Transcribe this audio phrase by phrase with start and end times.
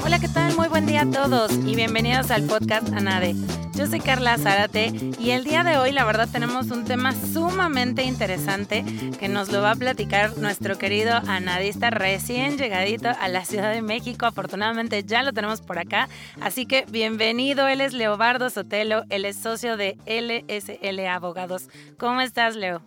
[0.05, 0.55] Hola, ¿qué tal?
[0.55, 3.33] Muy buen día a todos y bienvenidos al podcast ANADE.
[3.73, 8.03] Yo soy Carla Zárate y el día de hoy la verdad tenemos un tema sumamente
[8.03, 8.85] interesante
[9.19, 13.81] que nos lo va a platicar nuestro querido anadista recién llegadito a la Ciudad de
[13.81, 14.27] México.
[14.27, 16.07] Afortunadamente ya lo tenemos por acá,
[16.39, 17.67] así que bienvenido.
[17.67, 21.67] Él es Leobardo Sotelo, él es socio de LSL Abogados.
[21.97, 22.83] ¿Cómo estás, Leo?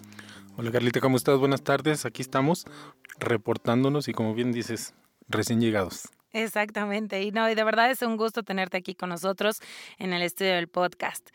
[0.56, 1.36] Hola Carlita, ¿cómo estás?
[1.36, 2.06] Buenas tardes.
[2.06, 2.64] Aquí estamos
[3.18, 4.94] reportándonos y como bien dices,
[5.28, 6.10] recién llegados.
[6.32, 7.22] Exactamente.
[7.22, 9.60] Y no, y de verdad es un gusto tenerte aquí con nosotros
[9.98, 11.30] en el estudio del podcast.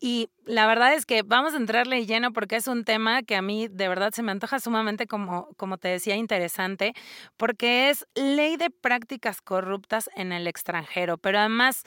[0.00, 3.42] Y la verdad es que vamos a entrarle lleno porque es un tema que a
[3.42, 6.94] mí de verdad se me antoja sumamente, como, como te decía, interesante,
[7.36, 11.82] porque es ley de prácticas corruptas en el extranjero, pero además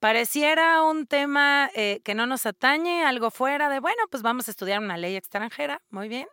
[0.00, 4.52] pareciera un tema eh, que no nos atañe, algo fuera de, bueno, pues vamos a
[4.52, 6.28] estudiar una ley extranjera, muy bien.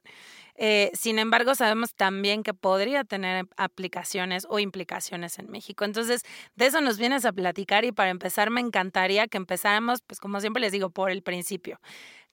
[0.58, 5.86] Eh, sin embargo, sabemos también que podría tener aplicaciones o implicaciones en México.
[5.86, 6.24] Entonces,
[6.56, 10.42] de eso nos vienes a platicar y para empezar me encantaría que empezáramos, pues como
[10.42, 11.80] siempre les digo, por el principio.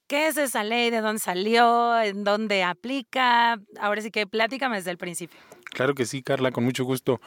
[0.07, 0.91] ¿Qué es esa ley?
[0.91, 2.01] ¿De dónde salió?
[2.01, 3.59] ¿En dónde aplica?
[3.79, 5.39] Ahora sí que platícame desde el principio.
[5.71, 7.21] Claro que sí, Carla, con mucho gusto.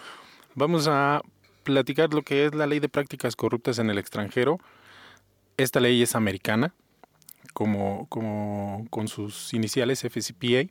[0.55, 1.21] Vamos a
[1.63, 4.59] platicar lo que es la ley de prácticas corruptas en el extranjero.
[5.57, 6.73] Esta ley es americana,
[7.53, 10.69] como, como con sus iniciales FCPA.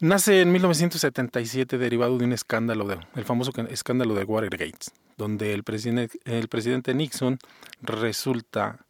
[0.00, 4.86] Nace en 1977 derivado de un escándalo, de, el famoso escándalo de Watergate,
[5.18, 7.38] donde el presidente, el presidente Nixon
[7.82, 8.86] resulta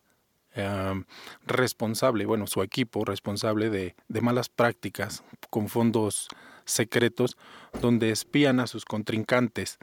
[0.55, 1.05] em,
[1.49, 6.29] responsable, bueno, su equipo responsable de, de, malas prácticas con fondos
[6.65, 7.37] secretos,
[7.81, 9.79] donde espían a sus contrincantes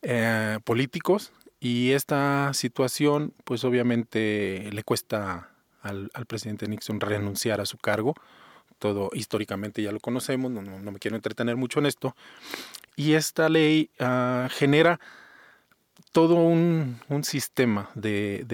[0.00, 1.30] eh, políticos.
[1.60, 5.50] Y esta situación, pues obviamente le cuesta
[5.82, 8.14] al, al presidente Nixon renunciar a su cargo
[8.80, 12.16] todo históricamente ya lo conocemos, no, no, me quiero entretener mucho en esto.
[12.96, 14.98] Y esta ley uh, genera
[16.10, 18.44] todo un, un sistema de,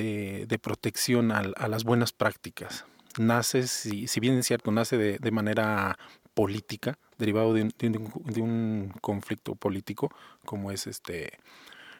[0.47, 2.84] de, protección a, las buenas prácticas.
[3.19, 5.98] Nace, si, bien es cierto, nace de, de manera
[6.34, 10.10] política, derivado de un, de un, conflicto político,
[10.44, 11.38] como es este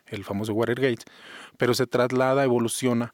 [0.09, 1.05] el famoso Watergate,
[1.57, 3.13] pero se traslada, evoluciona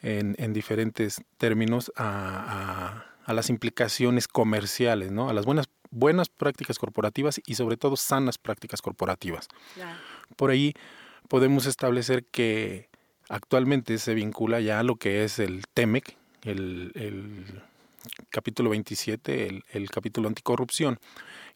[0.00, 5.28] en, en diferentes términos a, a las implicaciones comerciales, ¿no?
[5.28, 9.46] A las buenas, buenas prácticas corporativas y sobre todo sanas prácticas corporativas.
[10.34, 10.74] Por ahí
[11.28, 12.88] podemos establecer que
[13.28, 17.62] actualmente se vincula ya a lo que es el TEMEC, el, el
[18.30, 20.98] capítulo 27, el, el, capítulo anticorrupción,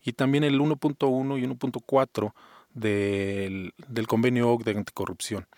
[0.05, 2.33] y también el 1.1 y 1.4
[2.73, 5.49] del, del convenio OC de anticorrupción,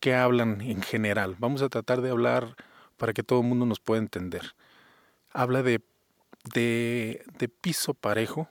[0.00, 1.36] que hablan en general.
[1.38, 2.56] Vamos a tratar de hablar
[2.98, 4.52] para que todo el mundo nos pueda entender
[5.32, 5.82] habla de,
[6.54, 8.48] de, piso parejo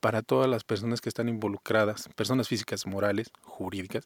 [0.00, 4.04] para todas las personas que están involucradas, personas físicas, morales, jurídicas,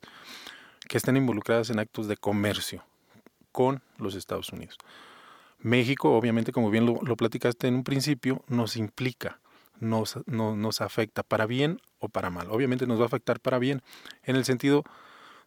[0.88, 2.84] que están involucradas en actos de comercio
[3.52, 4.76] con los Estados Unidos.
[5.58, 9.40] México, obviamente, como bien lo, platicaste en un principio, nos implica,
[9.80, 12.48] nos, no, nos afecta para bien o para mal.
[12.50, 13.82] Obviamente nos va a afectar para bien,
[14.22, 14.84] en el sentido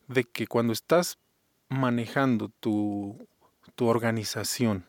[0.07, 1.17] de que cuando estás
[1.69, 3.25] manejando tu,
[3.75, 4.85] tu organización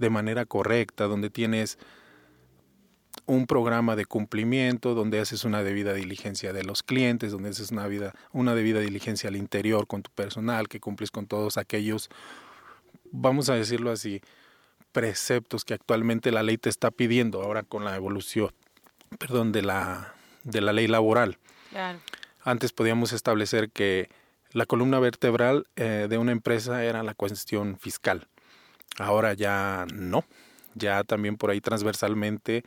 [0.00, 1.78] de manera correcta, donde tienes
[3.26, 7.86] un programa de cumplimiento, donde haces una debida diligencia de los clientes, donde haces una,
[7.86, 12.08] vida, una debida diligencia al interior con tu personal, que cumples con todos aquellos,
[13.12, 14.22] vamos a decirlo así,
[14.90, 18.50] preceptos que actualmente la ley te está pidiendo ahora con la evolución,
[19.18, 21.38] perdón, de la, de la ley laboral.
[21.70, 22.00] Claro.
[22.42, 24.08] Antes podíamos establecer que
[24.52, 28.26] la columna vertebral eh, de una empresa era la cuestión fiscal.
[28.98, 30.24] Ahora ya no,
[30.74, 32.64] ya también por ahí transversalmente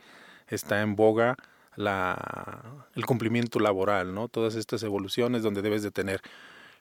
[0.48, 1.36] está en boga
[1.76, 4.28] la, el cumplimiento laboral, ¿no?
[4.28, 6.20] Todas estas evoluciones donde debes de tener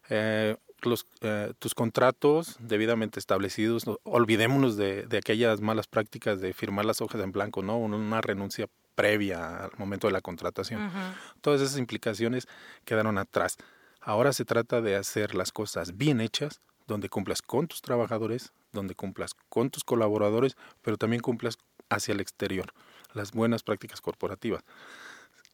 [0.09, 3.87] eh, los, eh, tus contratos debidamente establecidos.
[3.87, 7.77] No, olvidémonos de, de, aquellas malas prácticas de firmar las hojas en blanco, ¿no?
[7.77, 10.83] Una renuncia previa al momento de la contratación.
[10.83, 11.13] Uh -huh.
[11.41, 12.47] Todas esas implicaciones
[12.85, 13.57] quedaron atrás.
[14.01, 18.95] Ahora se trata de hacer las cosas bien hechas, donde cumplas con tus trabajadores, donde
[18.95, 21.57] cumplas con tus colaboradores, pero también cumplas
[21.89, 22.73] hacia el exterior,
[23.13, 24.63] las buenas prácticas corporativas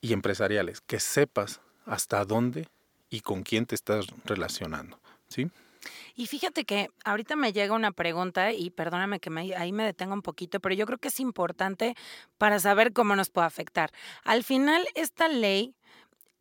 [0.02, 2.68] y empresariales, que sepas hasta dónde
[3.10, 5.50] y con quién te estás relacionando, ¿sí?
[6.16, 10.22] Y fíjate que ahorita me llega una pregunta y perdóname que ahí me detenga un
[10.22, 11.96] poquito, pero yo creo que es importante
[12.38, 13.92] para saber cómo nos puede afectar.
[14.24, 15.74] Al final, esta ley,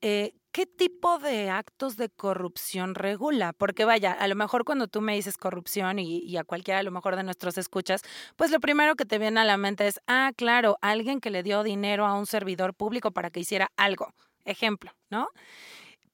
[0.00, 3.52] eh, ¿qué tipo de actos de corrupción regula?
[3.52, 6.90] Porque vaya, a lo mejor cuando tú me dices corrupción y, a cualquiera a lo
[6.90, 8.02] mejor de nuestros escuchas,
[8.34, 11.44] pues lo primero que te viene a la mente es, ah, claro, alguien que le
[11.44, 14.12] dio dinero a un servidor público para que hiciera algo.
[14.44, 15.28] Ejemplo, ¿no?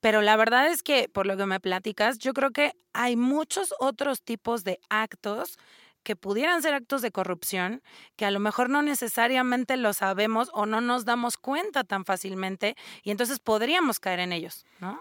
[0.00, 3.72] Pero la verdad es que, por lo que me platicas, yo creo que hay muchos
[3.78, 5.56] otros tipos de actos
[6.04, 7.82] que pudieran ser actos de corrupción,
[8.14, 12.76] que a lo mejor no necesariamente lo sabemos o no nos damos cuenta tan fácilmente
[13.02, 15.00] y entonces podríamos caer en ellos, ¿no?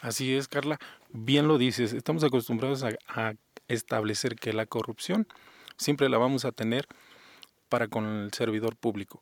[0.00, 0.78] Así es, Carla.
[1.10, 3.34] Bien lo dices, estamos acostumbrados a,
[3.68, 5.26] establecer que la corrupción
[5.78, 6.86] siempre la vamos a tener
[7.70, 9.20] para con el servidor público.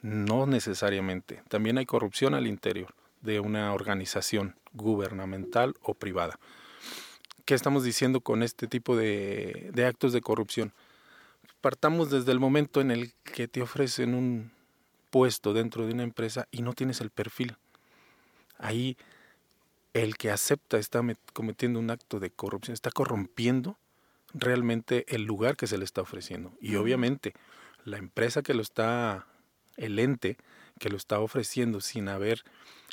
[0.00, 1.42] No necesariamente.
[1.48, 6.40] También hay corrupción al interior de una organización gubernamental o privada.
[7.48, 10.74] ¿Qué estamos diciendo con este tipo de, actos de corrupción?
[11.62, 14.52] Partamos desde el momento en el que te ofrecen un
[15.08, 17.56] puesto dentro de una empresa y no tienes el perfil.
[18.58, 18.98] Ahí
[19.94, 21.00] el que acepta está
[21.32, 23.78] cometiendo un acto de corrupción, está corrompiendo
[24.34, 26.52] realmente el lugar que se le está ofreciendo.
[26.60, 27.32] Y obviamente
[27.82, 29.26] la empresa que lo está,
[29.78, 30.36] el ente
[30.78, 32.44] que lo está ofreciendo sin haber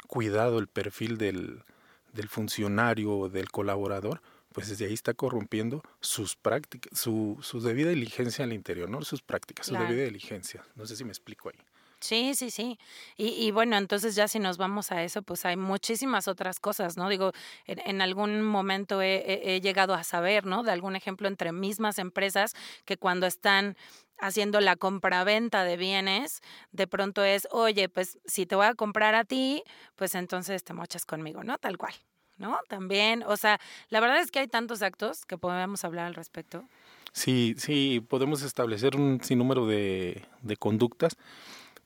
[0.07, 1.65] cuidado el perfil del,
[2.13, 4.21] del funcionario o del colaborador,
[4.55, 9.21] pues desde ahí está corrompiendo sus prácticas, su, su debida diligencia al interior, no sus
[9.21, 10.63] prácticas, su debida diligencia.
[10.75, 11.59] No sé si me explico ahí.
[11.99, 12.79] Sí, sí, sí.
[13.17, 16.95] Y, y, bueno, entonces ya si nos vamos a eso, pues hay muchísimas otras cosas,
[16.95, 17.09] ¿no?
[17.09, 17.33] Digo,
[17.67, 20.63] en, algún momento he, he, llegado a saber, ¿no?
[20.63, 22.53] De algún ejemplo entre mismas empresas
[22.85, 23.75] que cuando están
[24.19, 26.39] haciendo la compraventa de bienes,
[26.71, 29.63] de pronto es, oye, pues si te voy a comprar a ti,
[29.97, 31.57] pues entonces te mochas conmigo, ¿no?
[31.57, 31.93] Tal cual.
[32.37, 32.59] ¿No?
[32.67, 33.59] También, o sea,
[33.89, 36.63] la verdad es que hay tantos actos que podemos hablar al respecto.
[37.11, 41.15] Sí, sí, podemos establecer un sinnúmero de, de conductas,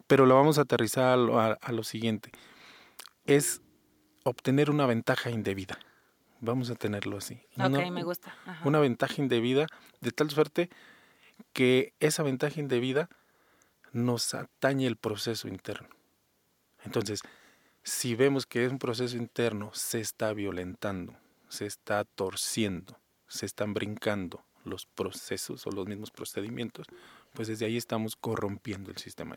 [0.08, 1.20] pero lo vamos a aterrizar
[1.62, 2.32] a, lo siguiente.
[3.26, 3.62] Es
[4.24, 5.78] obtener una ventaja indebida.
[6.42, 7.40] Vamos a tenerlo así.
[7.60, 8.34] Ok, me gusta.
[8.64, 9.68] Una ventaja indebida
[10.02, 10.72] de tal suerte
[11.54, 13.08] que esa ventaja indebida
[13.92, 15.90] nos atañe el proceso interno.
[16.84, 17.22] Entonces,
[17.90, 21.16] si vemos que es un proceso interno se está violentando,
[21.50, 26.86] se está torciendo, se están brincando los procesos o los mismos procedimientos,
[27.34, 29.36] pues desde ahí estamos corrompiendo el sistema.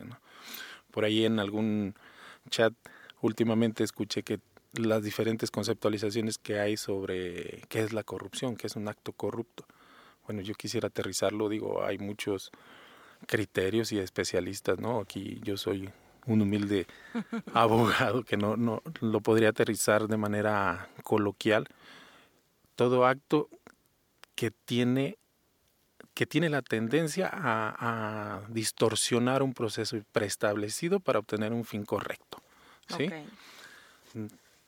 [0.91, 1.95] Por ahí en algún
[2.51, 2.73] chat
[3.21, 4.39] últimamente escuché que
[4.73, 9.65] las diferentes conceptualizaciones que hay sobre qué es la corrupción, qué es un acto corrupto.
[10.27, 12.51] Bueno, yo quisiera aterrizarlo, digo, hay muchos
[13.25, 14.99] criterios y especialistas, ¿no?
[14.99, 15.89] Aquí yo soy
[16.25, 16.87] un humilde
[17.53, 21.67] abogado que no, no lo podría aterrizar de manera coloquial.
[22.75, 23.49] Todo acto
[24.35, 25.17] que tiene
[26.13, 32.41] que tiene la tendencia a, distorsionar un proceso preestablecido para obtener un fin correcto.
[32.95, 33.09] ¿sí?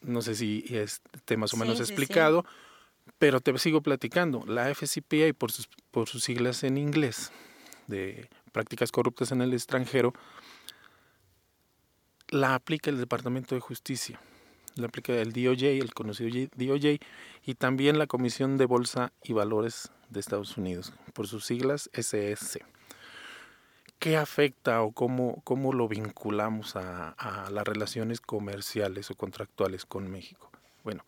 [0.02, 2.46] No sé si esté más o menos explicado,
[3.20, 4.44] pero te sigo platicando.
[4.48, 7.32] La FCPA, por sus, por sus siglas en inglés,
[7.88, 10.14] de prácticas corruptas en el extranjero,
[12.30, 14.20] la aplica el Departamento de Justicia,
[14.76, 17.00] la aplica el DOJ, el conocido DOJ,
[17.46, 22.64] y también la Comisión de Bolsa y Valores de Estados Unidos, por sus siglas SS.
[24.00, 30.12] ¿Qué afecta o cómo, cómo lo vinculamos a, a las relaciones comerciales o contractuales con
[30.12, 30.52] México?
[30.84, 31.06] Bueno,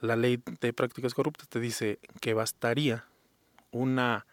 [0.00, 3.04] la ley de prácticas corruptas te dice que bastaría
[3.70, 4.26] una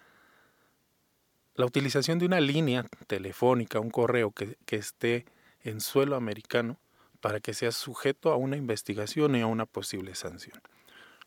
[1.56, 5.26] la utilización de una línea telefónica, un correo que, que esté
[5.64, 6.78] en suelo americano
[7.22, 10.62] para que sea sujeto a una investigación y a una posible sanción.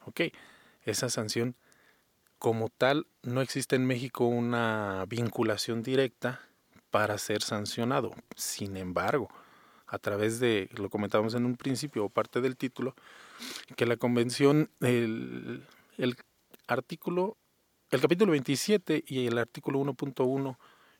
[0.04, 0.20] Ok,
[0.84, 1.56] esa sanción
[2.38, 6.40] como tal no existe en México una vinculación directa
[6.90, 8.14] para ser sancionado.
[8.36, 9.28] Sin embargo,
[9.86, 12.94] a través de, lo comentábamos en un principio o parte del título,
[13.76, 15.64] que la convención, el,
[15.96, 16.16] el
[16.66, 17.36] artículo,
[17.90, 20.56] el capítulo 27 y el artículo 1.1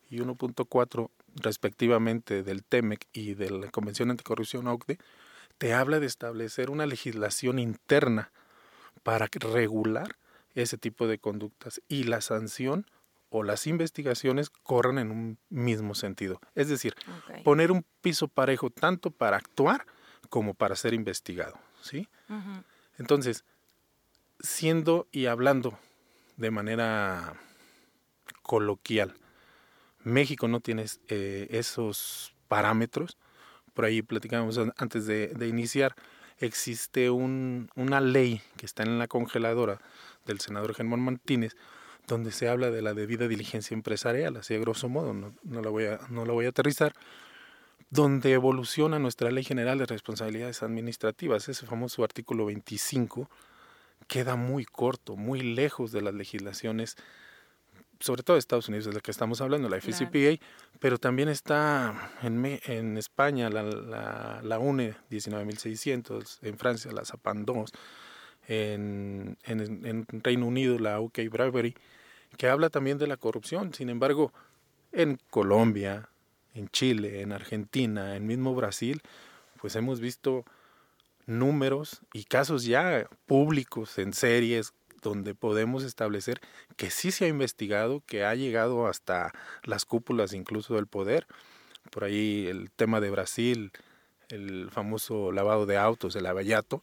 [0.08, 4.98] y 1.4 respectivamente del TEMEC y de la Convención Anticorrupción OCDE,
[5.58, 8.30] te habla de establecer una legislación interna
[9.02, 10.16] para regular
[10.54, 12.86] ese tipo de conductas y la sanción
[13.28, 16.40] o las investigaciones corran en un mismo sentido.
[16.54, 16.94] Es decir,
[17.44, 19.86] poner un piso parejo tanto para actuar
[20.28, 21.58] como para ser investigado.
[21.80, 22.08] ¿sí?
[22.98, 23.44] Entonces,
[24.40, 25.78] siendo y hablando
[26.36, 27.34] de manera
[28.42, 29.14] coloquial,
[30.06, 33.18] México no tiene eh, esos parámetros.
[33.74, 35.96] Por ahí platicamos antes de, iniciar.
[36.38, 39.80] Existe un, una ley que está en la congeladora
[40.24, 41.56] del senador Germán Martínez,
[42.06, 45.86] donde se habla de la debida diligencia empresarial, así a grosso modo, no, la voy
[45.86, 46.92] a, no la voy a aterrizar,
[47.90, 53.28] donde evoluciona nuestra Ley General de Responsabilidades Administrativas, ese famoso artículo 25,
[54.06, 56.96] queda muy corto, muy lejos de las legislaciones,
[58.00, 60.44] sobre todo Estados Unidos, de la que estamos hablando, la FCPA,
[60.80, 67.44] pero también está en, en España la, la, la, UNE 19600, en Francia la ZAPAN
[67.44, 67.72] 2,
[68.48, 71.74] en, en, en, Reino Unido la UK Bribery,
[72.36, 73.72] que habla también de la corrupción.
[73.72, 74.32] Sin embargo,
[74.92, 76.08] en Colombia,
[76.54, 79.00] en Chile, en Argentina, en mismo Brasil,
[79.60, 80.44] pues hemos visto
[81.26, 84.72] números y casos ya públicos en series
[85.08, 86.40] donde podemos establecer
[86.76, 89.32] que sí se ha investigado, que ha llegado hasta
[89.62, 91.26] las cúpulas incluso del poder.
[91.90, 93.72] Por ahí el tema de Brasil,
[94.28, 96.82] el famoso lavado de autos, el abayato.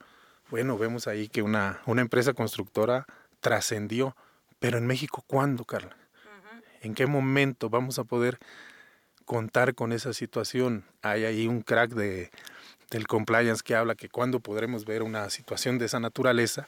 [0.50, 3.06] Bueno, vemos ahí que una, una empresa constructora
[3.42, 4.16] trascendió.
[4.60, 5.98] Pero en México, ¿cuándo, Carla?
[6.82, 8.40] ¿En qué momento vamos a poder
[9.26, 10.86] contar con esa situación?
[11.02, 12.32] Hay ahí un crack de,
[12.90, 16.66] del compliance que habla que cuándo podremos ver una situación de esa naturaleza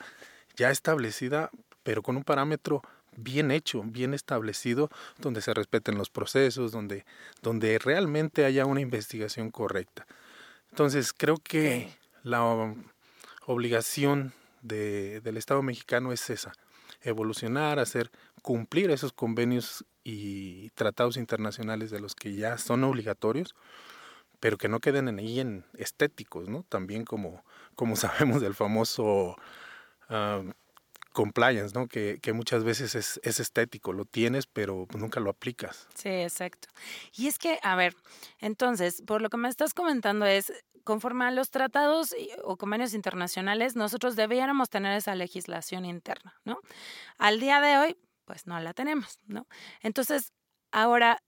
[0.56, 1.50] ya establecida,
[1.84, 2.82] pero con un parámetro
[3.18, 7.06] bien hecho, bien establecido, donde se respeten los procesos, donde,
[7.42, 10.06] donde realmente haya una investigación correcta.
[10.72, 11.94] Entonces, creo que
[12.24, 12.74] la
[13.46, 16.54] obligación de, del Estado mexicano es esa,
[17.02, 23.56] evolucionar, hacer cumplir esos convenios y tratados internacionales de los que ya son obligatorios,
[24.40, 26.64] pero que no queden ahí en estéticos, ¿no?
[26.68, 27.44] También como,
[27.76, 29.38] como sabemos del famoso
[30.10, 30.52] uh,
[31.14, 31.88] compliance, ¿no?
[31.88, 35.88] Que, que muchas veces es, es, estético, lo tienes, pero nunca lo aplicas.
[35.96, 36.68] Sí, exacto.
[37.16, 37.96] Y es que, a ver,
[38.40, 40.52] entonces, por lo que me estás comentando es,
[40.84, 46.60] conforme a los tratados o convenios internacionales, nosotros debiéramos tener esa legislación interna, ¿no?
[47.18, 49.48] Al día de hoy, pues no la tenemos, ¿no?
[49.82, 50.34] Entonces,
[50.72, 51.20] ahora,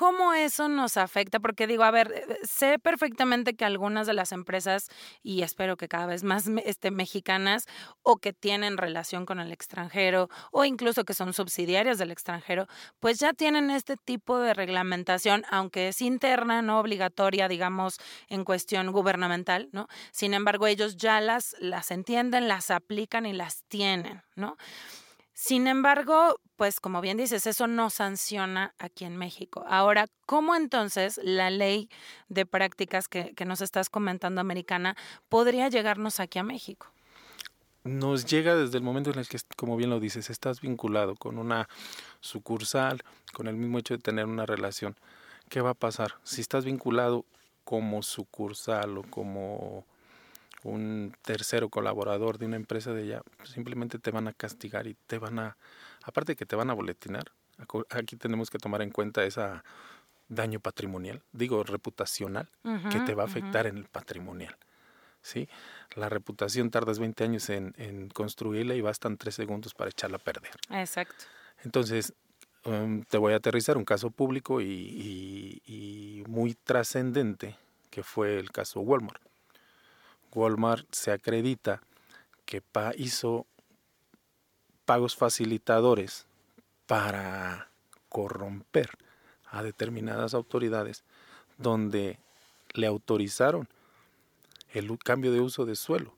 [0.00, 1.40] ¿Cómo eso nos afecta?
[1.40, 4.88] Porque digo, a ver, eh, sé perfectamente que algunas de las empresas,
[5.22, 7.66] y espero que cada vez más este, mexicanas,
[8.02, 12.66] o que tienen relación con el extranjero, o incluso que son subsidiarias del extranjero,
[12.98, 17.98] pues ya tienen este tipo de reglamentación, aunque es interna, no obligatoria, digamos,
[18.30, 19.86] en cuestión gubernamental, ¿no?
[20.12, 24.56] Sin embargo, ellos ya las, las entienden, las aplican y las tienen, ¿no?
[25.42, 29.64] Sin embargo, pues como bien dices, eso no sanciona aquí en México.
[29.66, 31.88] Ahora, ¿cómo entonces la ley
[32.28, 34.98] de prácticas que, que nos estás comentando americana
[35.30, 36.88] podría llegarnos aquí a México?
[37.84, 41.38] Nos llega desde el momento en el que, como bien lo dices, estás vinculado con
[41.38, 41.70] una
[42.20, 43.00] sucursal,
[43.32, 44.94] con el mismo hecho de tener una relación.
[45.48, 46.16] ¿Qué va a pasar?
[46.22, 47.24] Si estás vinculado
[47.64, 49.86] como sucursal o como
[50.64, 55.18] un tercero colaborador de una empresa de ella, simplemente te van a castigar y te
[55.18, 55.56] van a,
[56.02, 57.32] aparte de que te van a boletinar,
[57.90, 59.42] aquí tenemos que tomar en cuenta ese
[60.28, 62.48] daño patrimonial, digo reputacional,
[62.90, 64.56] que te va a afectar en el patrimonial.
[65.22, 65.48] ¿sí?
[65.94, 70.20] La reputación tardas 20 años en, en, construirla y bastan 3 segundos para echarla a
[70.20, 70.52] perder.
[70.70, 71.24] Exacto.
[71.64, 72.14] Entonces,
[72.64, 77.56] um, te voy a aterrizar un caso público y, y, y muy trascendente,
[77.90, 79.29] que fue el caso Walmart.
[80.34, 81.82] Walmart se acredita
[82.44, 82.62] que
[82.96, 83.46] hizo
[84.84, 86.26] pagos facilitadores
[86.86, 87.68] para
[88.08, 88.90] corromper
[89.46, 91.04] a determinadas autoridades
[91.58, 92.18] donde
[92.74, 93.68] le autorizaron
[94.72, 96.14] el cambio de uso de suelo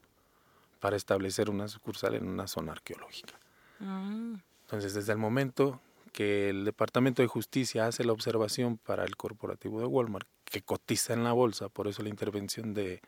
[0.80, 3.34] para establecer una sucursal en una zona arqueológica.
[3.78, 4.34] Mm.
[4.62, 5.80] Entonces, desde el momento
[6.12, 11.14] que el Departamento de Justicia hace la observación para el corporativo de Walmart, que cotiza
[11.14, 13.00] en la bolsa, por eso la intervención de,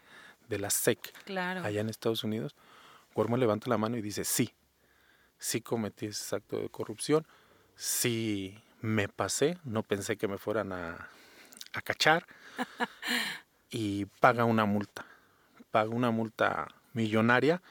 [0.49, 2.55] de la SEC allá en Estados Unidos,
[3.15, 4.53] Walmart levanta la mano y dice, sí,
[5.39, 7.27] sí cometí ese acto de corrupción,
[7.77, 11.09] sí me pasé, no pensé que me fueran a,
[11.73, 12.27] a cachar
[13.71, 15.07] y paga una multa,
[15.71, 17.63] paga una multa millonaria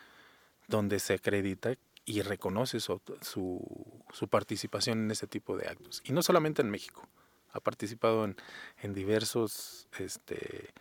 [0.67, 1.73] donde se acredita
[2.05, 6.01] y reconoce su, su, su, participación en ese tipo de actos.
[6.03, 7.07] Y no solamente en México,
[7.53, 8.35] ha participado en,
[8.81, 10.73] en diversos este,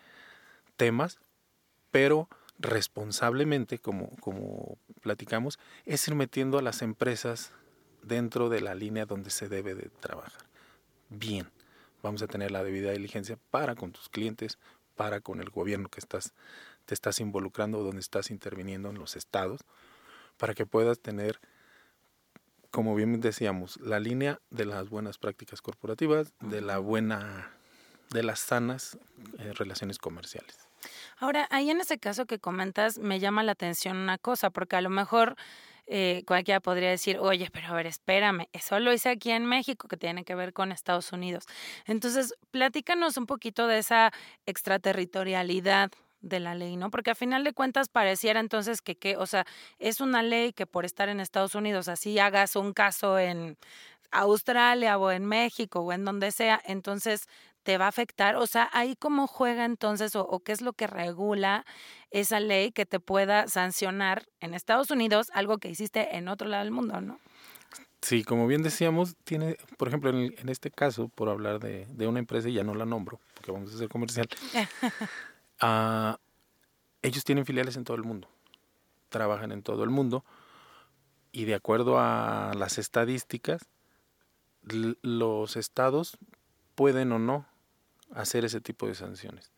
[0.77, 1.21] temas,
[1.93, 7.53] pero responsablemente, como, platicamos, es ir metiendo a las empresas
[8.03, 10.43] dentro de la línea donde se debe de trabajar.
[11.11, 11.49] Bien,
[12.03, 14.59] vamos a tener la debida diligencia para con tus clientes,
[14.97, 16.33] para con el gobierno que estás,
[16.87, 19.61] te estás involucrando o donde estás interviniendo en los estados,
[20.39, 21.41] para que puedas tener,
[22.71, 27.53] como bien decíamos, la línea de las buenas prácticas corporativas, de la buena,
[28.11, 28.99] de las sanas
[29.39, 30.72] eh, relaciones comerciales.
[31.19, 34.81] Ahora, ahí en ese caso que comentas, me llama la atención una cosa, porque a
[34.81, 35.37] lo mejor
[35.87, 39.89] eh, cualquiera podría decir, oye, pero a ver, espérame, eso lo hice aquí en México,
[39.89, 41.45] que tiene que ver con Estados Unidos.
[41.87, 44.13] Entonces, platícanos un poquito de esa
[44.47, 46.91] extraterritorialidad de la ley, ¿no?
[46.91, 49.45] Porque a final de cuentas pareciera entonces que, que, o sea,
[49.79, 53.59] es una ley que por estar en Estados Unidos, así hagas un caso en
[54.13, 57.27] Australia o en México o en donde sea, entonces
[57.63, 58.37] te va a afectar.
[58.37, 61.65] O sea, ahí cómo juega entonces o, qué es lo que regula
[62.11, 66.65] esa ley que te pueda sancionar en Estados Unidos algo que hiciste en otro lado
[66.65, 67.19] del mundo, ¿no?
[68.01, 72.09] Sí, como bien decíamos, tiene, por ejemplo, en, en este caso, por hablar de, de,
[72.09, 74.29] una empresa, y ya no la nombro, porque vamos a hacer comercial,
[75.63, 76.17] uh,
[77.03, 78.29] ellos tienen filiales en todo el mundo,
[79.09, 80.25] trabajan en todo el mundo,
[81.31, 83.69] y de acuerdo a las estadísticas,
[84.63, 86.19] los estados
[86.75, 87.47] pueden o no
[88.15, 89.51] hacer ese tipo de sanciones.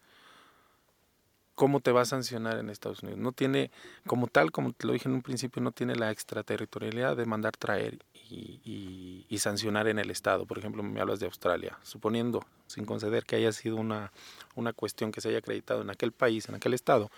[1.54, 3.20] ¿Cómo te va a sancionar en Estados Unidos?
[3.20, 3.70] No tiene,
[4.08, 7.56] como tal, como te lo dije en un principio, no tiene la extraterritorialidad de mandar
[7.56, 10.46] traer y, y, sancionar en el Estado.
[10.46, 14.10] Por ejemplo, me hablas de Australia, suponiendo, sin conceder que haya sido una,
[14.56, 17.08] una cuestión que se haya acreditado en aquel país, en aquel Estado,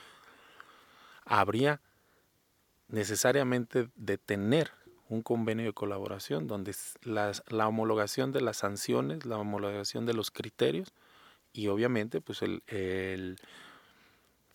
[1.24, 1.80] habría
[2.88, 4.70] necesariamente de tener
[5.08, 6.74] un convenio de colaboración donde
[7.04, 10.92] la homologación de las sanciones, la homologación de los criterios
[11.56, 13.36] y obviamente pues el, el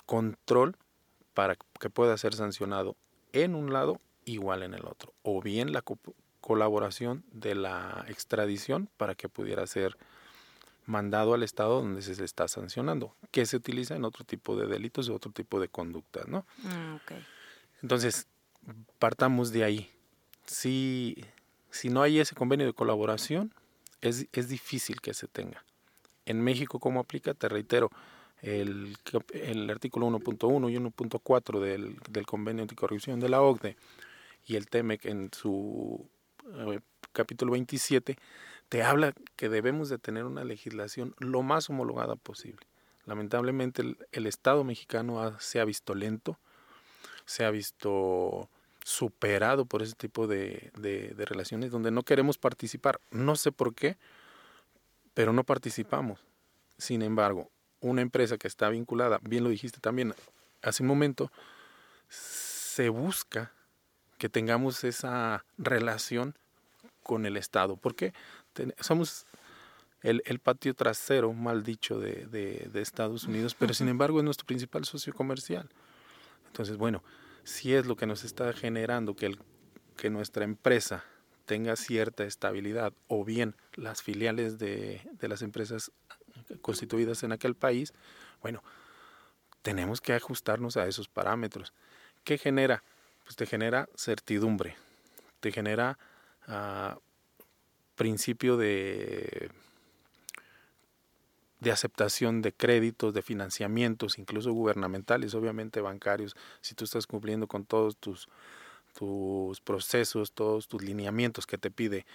[0.05, 0.75] control
[1.33, 2.95] para que pueda ser sancionado
[3.33, 5.83] en un lado igual en el otro o bien la
[6.41, 9.97] colaboración de la extradición para que pudiera ser
[10.85, 15.07] mandado al estado donde se está sancionando, que se utiliza en otro tipo de delitos
[15.07, 16.45] y otro tipo de conductas, ¿no?
[16.57, 16.95] Mm,
[17.81, 18.27] Entonces,
[18.99, 19.91] partamos de ahí
[20.45, 21.23] si,
[21.69, 23.53] si no hay ese convenio de colaboración,
[24.01, 25.63] es, es difícil que se tenga.
[26.25, 27.33] En México, ¿cómo aplica?
[27.33, 27.89] Te reitero,
[28.41, 28.97] el,
[29.33, 33.77] el artículo 1.1 y 1.4 del, del convenio anticorrupción de la OCDE
[34.47, 36.09] y el TEMEC en su
[36.45, 36.79] eh,
[37.11, 38.17] capítulo 27
[38.69, 42.65] te habla que debemos de tener una legislación lo más homologada posible.
[43.05, 46.39] Lamentablemente el, Estado mexicano se ha visto lento,
[47.25, 48.49] se ha visto
[48.83, 53.01] superado por ese tipo de, de, relaciones donde no queremos participar.
[53.11, 53.97] No sé por qué,
[55.13, 56.23] pero no participamos.
[56.77, 57.49] Sin embargo,
[57.79, 60.13] una empresa que está vinculada, bien lo dijiste también
[60.61, 61.31] hace un momento,
[62.09, 63.51] se busca
[64.17, 66.35] que tengamos esa relación
[67.03, 67.77] con el Estado.
[67.77, 68.13] porque
[68.79, 69.25] somos
[70.03, 74.25] el, el, patio trasero, mal dicho, de, de, de Estados Unidos, pero sin embargo es
[74.25, 75.69] nuestro principal socio comercial.
[76.47, 77.03] Entonces, bueno,
[77.43, 79.39] si es lo que nos está generando que, el,
[79.97, 81.03] que nuestra empresa
[81.51, 85.91] tenga cierta estabilidad o bien las filiales de, de las empresas
[86.61, 87.93] constituidas en aquel país,
[88.41, 88.63] bueno,
[89.61, 91.73] tenemos que ajustarnos a esos parámetros.
[92.23, 92.85] ¿Qué genera?
[93.25, 94.77] Pues te genera certidumbre,
[95.41, 95.99] te genera
[96.47, 96.97] uh,
[97.95, 99.51] principio de
[101.59, 107.65] de aceptación de créditos, de financiamientos, incluso gubernamentales, obviamente bancarios, si tú estás cumpliendo con
[107.65, 108.29] todos tus,
[108.97, 112.05] tus procesos, todos tus lineamientos que te pide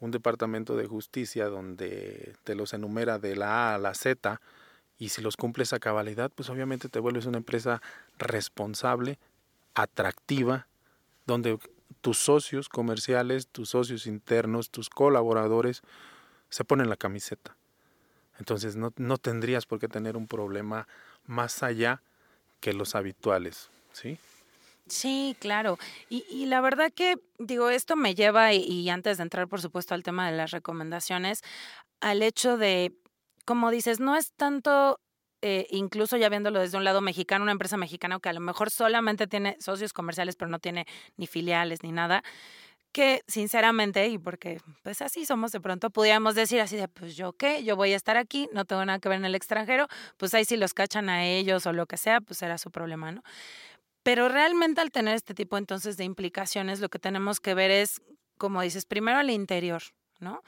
[0.00, 4.40] un departamento de justicia donde te los enumera de la A a la Z
[4.98, 7.80] y si los cumples a cabalidad, pues obviamente te vuelves una empresa
[8.18, 9.18] responsable,
[9.74, 10.66] atractiva,
[11.26, 11.58] donde
[12.00, 15.82] tus socios comerciales, tus socios internos, tus colaboradores
[16.50, 17.56] se ponen la camiseta.
[18.38, 20.88] Entonces no, no tendrías por qué tener un problema
[21.26, 22.02] más allá
[22.60, 24.18] que los habituales, ¿sí?
[24.88, 25.78] Sí, claro.
[26.08, 29.94] Y, y, la verdad que, digo, esto me lleva, y, antes de entrar, por supuesto,
[29.94, 31.42] al tema de las recomendaciones,
[32.00, 32.94] al hecho de,
[33.44, 35.00] como dices, no es tanto,
[35.42, 38.70] eh, incluso ya viéndolo desde un lado mexicano, una empresa mexicana que a lo mejor
[38.70, 42.22] solamente tiene socios comerciales, pero no tiene ni filiales ni nada,
[42.92, 47.32] que sinceramente, y porque pues así somos de pronto, pudiéramos decir así de, pues yo
[47.34, 50.34] qué, yo voy a estar aquí, no tengo nada que ver en el extranjero, pues
[50.34, 53.22] ahí si los cachan a ellos o lo que sea, pues será su problema, ¿no?
[54.02, 58.02] Pero realmente al tener este tipo entonces de implicaciones, lo que tenemos que ver es,
[58.38, 59.82] como dices, primero al interior,
[60.18, 60.42] ¿no?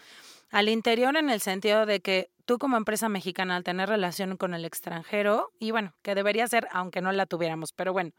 [0.51, 4.55] Al interior en el sentido de que tú como empresa mexicana al tener relación con
[4.55, 8.11] el extranjero, y bueno, que debería ser aunque no la tuviéramos, pero bueno,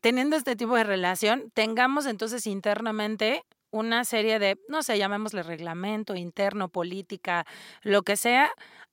[0.00, 6.14] teniendo este tipo de relación, tengamos entonces internamente una serie de, no sé, llamémosle reglamento
[6.14, 7.44] interno, política,
[7.82, 8.50] lo que sea,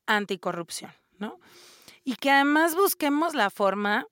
[0.07, 1.39] anticorrupción, ¿no?
[2.03, 4.07] Y que además busquemos la forma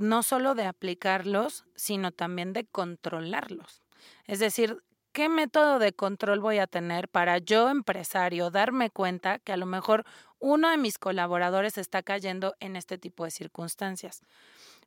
[0.00, 3.82] no solo de aplicarlos, sino también de controlarlos.
[4.24, 4.82] Es decir,
[5.12, 9.66] ¿qué método de control voy a tener para yo, empresario, darme cuenta que a lo
[9.66, 10.04] mejor
[10.38, 14.22] uno de mis colaboradores está cayendo en este tipo de circunstancias?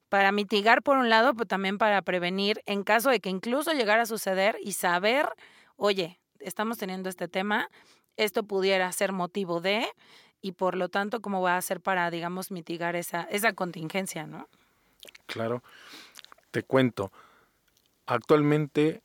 [0.10, 4.04] para mitigar por un lado, pero también para prevenir en caso de que incluso llegara
[4.04, 5.28] a suceder y saber,
[5.76, 7.68] oye, estamos teniendo este tema,
[8.16, 9.88] esto pudiera ser motivo de,
[10.40, 14.50] y por lo tanto, ¿cómo va a hacer para, digamos, mitigar esa, esa contingencia, ¿no?
[15.26, 15.64] Claro,
[16.52, 17.12] te cuento.
[18.06, 19.02] Actualmente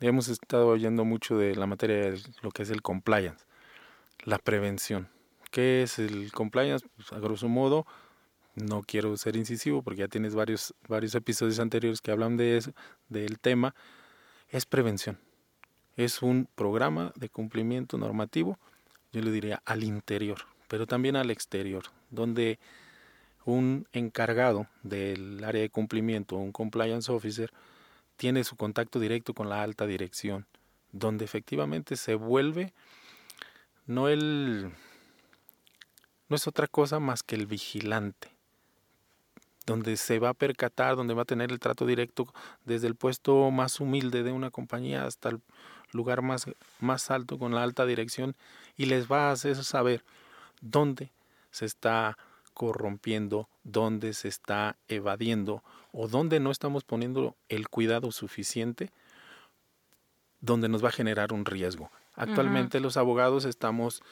[0.00, 3.44] hemos estado oyendo mucho de la materia de lo que es el compliance,
[4.24, 5.08] la prevención.
[5.50, 6.86] ¿Qué es el compliance?
[6.96, 7.86] Pues, a grosso modo,
[8.54, 12.72] no quiero ser incisivo porque ya tienes varios, varios episodios anteriores que hablan de eso,
[13.08, 13.74] del tema,
[14.48, 15.18] es prevención.
[15.96, 18.58] Es un programa de cumplimiento normativo,
[19.12, 22.58] yo le diría al interior, pero también al exterior, donde
[23.50, 27.52] un encargado del área de cumplimiento, un compliance officer,
[28.16, 30.46] tiene su contacto directo con la alta dirección,
[30.92, 32.72] donde efectivamente se vuelve
[33.86, 34.72] no el
[36.28, 38.28] no es otra cosa más que el vigilante
[39.66, 42.32] donde se va a percatar, donde va a tener el trato directo
[42.64, 45.40] desde el puesto más humilde de una compañía hasta el
[45.92, 46.46] lugar más,
[46.80, 48.36] más alto con la alta dirección
[48.76, 50.04] y les va a hacer saber
[50.60, 51.12] dónde
[51.50, 52.18] se está
[52.54, 58.90] corrompiendo, dónde se está evadiendo o dónde no estamos poniendo el cuidado suficiente,
[60.40, 61.90] donde nos va a generar un riesgo.
[62.14, 64.02] Actualmente los abogados estamos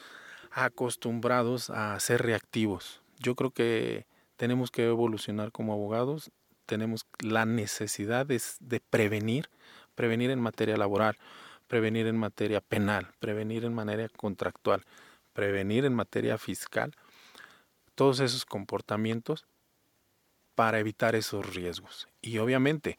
[0.50, 3.02] acostumbrados a ser reactivos.
[3.18, 6.30] Yo creo que tenemos que evolucionar como abogados,
[6.66, 9.48] tenemos la necesidad de, prevenir,
[9.94, 11.16] prevenir en materia laboral,
[11.66, 14.84] prevenir en materia penal, prevenir en materia contractual,
[15.32, 16.94] prevenir en materia fiscal,
[17.98, 19.48] todos esos comportamientos
[20.54, 22.06] para evitar esos riesgos.
[22.22, 22.96] Y obviamente,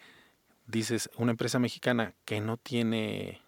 [0.68, 3.42] dices, una empresa mexicana que no tiene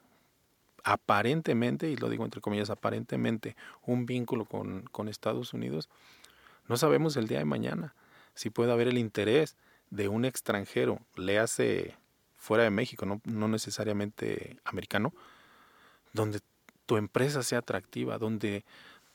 [0.86, 5.90] aparentemente, y lo digo entre comillas, aparentemente, un vínculo con, con Estados Unidos,
[6.70, 7.96] no sabemos el día de mañana
[8.34, 9.58] si puede haber el interés
[9.90, 11.98] de un extranjero, le hace
[12.38, 15.14] fuera de México, no, no necesariamente americano,
[16.14, 16.40] donde
[16.86, 18.64] tu empresa sea atractiva, donde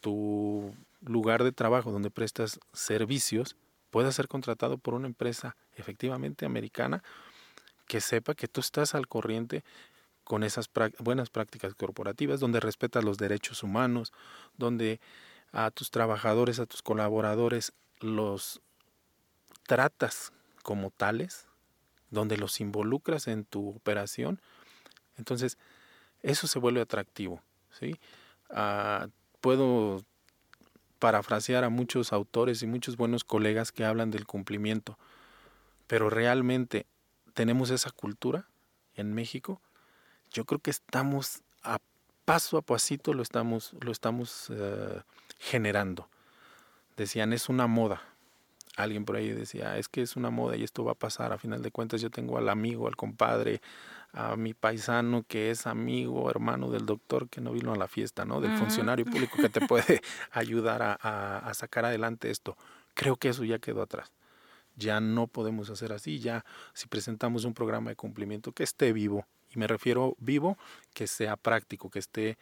[0.03, 3.57] tu lugar de trabajo, donde prestas servicios,
[3.91, 7.03] pueda ser contratado por una empresa efectivamente americana
[7.87, 9.65] que sepa que tú estás al corriente
[10.25, 14.13] con esas buenas prácticas corporativas, donde respetas los derechos humanos,
[14.57, 15.01] donde
[15.53, 18.61] a tus trabajadores, a tus colaboradores, los
[19.67, 20.33] tratas
[20.63, 21.47] como tales,
[22.11, 24.41] donde los involucras en tu operación,
[25.17, 25.59] entonces
[26.23, 27.41] eso se vuelve atractivo.
[27.71, 27.97] ¿sí?
[28.51, 29.09] Ah,
[29.41, 30.03] puedo
[30.99, 34.99] parafrasear a muchos autores y muchos buenos colegas que hablan del cumplimiento,
[35.87, 36.87] pero realmente
[37.35, 38.49] tenemos esa cultura
[38.95, 39.61] en México.
[40.33, 41.79] Yo creo que estamos a
[42.25, 45.01] paso a pasito lo estamos, lo estamos eh,
[45.39, 46.09] generando.
[46.97, 48.03] Decían, es una moda.
[48.77, 51.33] Alguien por ahí decía, es que es una moda y esto va a pasar.
[51.33, 53.62] A final de cuentas yo tengo al amigo, al compadre,
[54.12, 58.25] a mi paisano que es amigo, hermano del doctor que no vino a la fiesta,
[58.25, 58.41] ¿no?
[58.41, 62.57] Del funcionario público que te puede ayudar a, a sacar adelante esto.
[62.95, 64.12] Creo que eso ya quedó atrás.
[64.77, 66.19] Ya no podemos hacer así.
[66.19, 70.59] Ya si presentamos un programa de cumplimiento que esté vivo, y me refiero vivo,
[70.93, 72.37] que sea práctico, que esté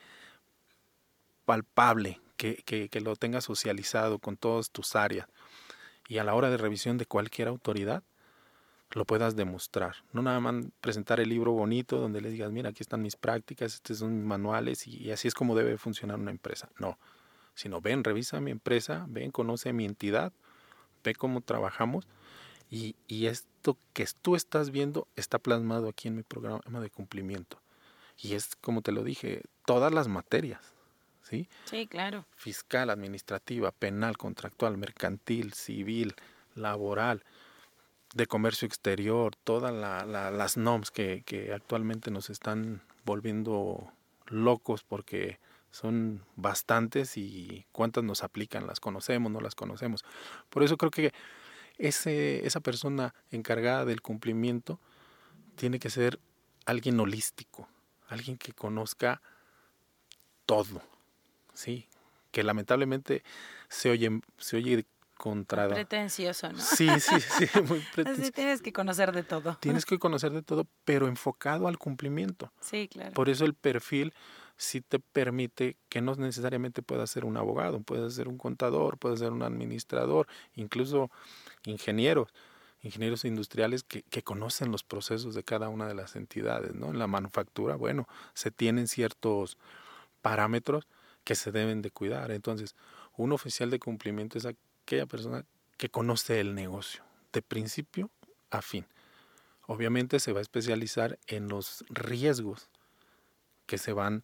[1.45, 5.29] palpable, que, que, lo tengas socializado con todas tus áreas
[6.09, 8.03] y a la hora de revisión de cualquier autoridad
[8.93, 9.97] lo puedas demostrar.
[10.13, 13.75] No nada más presentar el libro bonito donde le digas, mira, aquí están mis prácticas,
[13.75, 16.69] estos son mis manuales y, así es como debe funcionar una empresa.
[16.79, 16.99] No,
[17.55, 20.33] sino ven, revisa mi empresa, ven, conoce mi entidad,
[21.03, 22.07] ve cómo trabajamos
[22.71, 27.61] y, y esto que tú estás viendo está plasmado aquí en mi programa de cumplimiento.
[28.17, 30.74] Y es, como te lo dije, todas las materias
[31.25, 31.49] ¿sí?
[31.65, 32.27] Sí, claro.
[32.37, 36.15] Fiscal, administrativa, penal, contractual, mercantil, civil,
[36.55, 37.25] laboral,
[38.15, 43.93] de comercio exterior, todas las NOMS que, que actualmente nos están volviendo
[44.27, 45.39] locos porque
[45.71, 50.05] son bastantes y cuántas nos aplican, las conocemos, no las conocemos.
[50.49, 51.13] Por eso creo que
[51.79, 54.79] ese, esa persona encargada del cumplimiento
[55.57, 56.21] tiene que ser
[56.65, 57.69] alguien holístico,
[58.09, 59.21] alguien que conozca
[60.47, 60.81] todo,
[61.55, 61.89] sí,
[62.31, 63.23] que lamentablemente
[63.69, 64.87] se oye, se oye
[65.17, 65.69] contra...
[65.69, 66.59] Pretencioso, ¿no?
[66.59, 68.33] Sí, sí, sí, muy pretencioso.
[68.33, 69.57] tienes que conocer de todo.
[69.61, 72.53] Tienes que conocer de todo, pero enfocado al cumplimiento.
[72.61, 73.13] Sí, claro.
[73.13, 74.13] Por eso el perfil
[74.57, 79.21] sí te permite que no necesariamente puedas ser un abogado, puedes ser un contador, puedes
[79.21, 81.11] ser un administrador, incluso
[81.65, 82.29] ingenieros,
[82.83, 86.89] ingenieros industriales que, que conocen los procesos de cada una de las entidades, ¿no?
[86.89, 89.59] En la manufactura, bueno, se tienen ciertos
[90.23, 90.87] parámetros
[91.25, 92.31] que se deben de cuidar.
[92.31, 92.77] Entonces,
[93.17, 95.45] un oficial de cumplimiento es aquella persona
[95.77, 98.11] que conoce el negocio, de principio
[98.51, 98.87] a fin.
[99.67, 102.69] Obviamente se va a especializar en los riesgos
[103.67, 104.23] que se van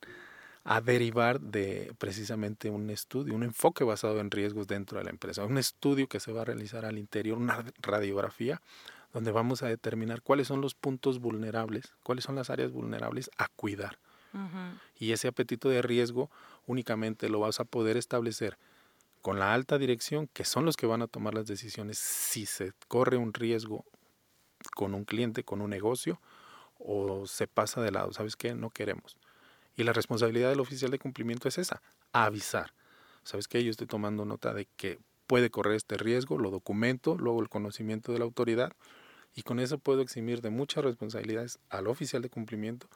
[0.64, 5.44] a derivar de precisamente un estudio, un enfoque basado en riesgos dentro de la empresa,
[5.44, 8.60] un estudio que se va a realizar al interior, una radiografía
[9.12, 13.48] donde vamos a determinar cuáles son los puntos vulnerables, cuáles son las áreas vulnerables a
[13.48, 13.98] cuidar.
[14.98, 16.30] Y ese apetito de riesgo
[16.66, 18.58] únicamente lo vas a poder establecer
[19.22, 22.72] con la alta dirección, que son los que van a tomar las decisiones si se
[22.88, 23.84] corre un riesgo
[24.74, 26.20] con un cliente, con un negocio,
[26.78, 28.12] o se pasa de lado.
[28.12, 28.54] ¿Sabes qué?
[28.54, 29.18] No queremos.
[29.76, 32.72] Y la responsabilidad del oficial de cumplimiento es esa, avisar.
[33.22, 33.62] ¿Sabes qué?
[33.62, 38.12] Yo estoy tomando nota de que puede correr este riesgo, lo documento, luego el conocimiento
[38.12, 38.72] de la autoridad,
[39.34, 42.88] y con eso puedo eximir de muchas responsabilidades al oficial de cumplimiento,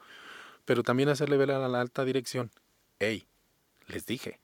[0.65, 2.51] pero también hacerle ver a la alta dirección,
[2.99, 3.27] hey,
[3.87, 4.39] les dije,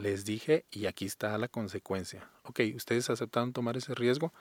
[0.00, 2.28] les dije y aquí está la consecuencia.
[2.44, 4.32] Ok, ustedes aceptaron tomar ese riesgo,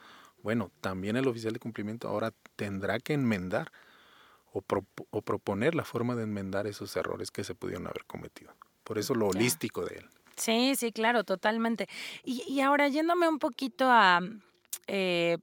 [0.43, 3.71] bueno, también el oficial de cumplimiento ahora tendrá que enmendar
[4.53, 8.53] o, proponer la forma de enmendar esos errores que se pudieron haber cometido.
[8.83, 10.09] Por eso lo holístico de él.
[10.35, 11.87] Sí, sí, claro, totalmente.
[12.23, 14.19] Y, ahora yéndome un poquito a
[14.87, 15.37] eh,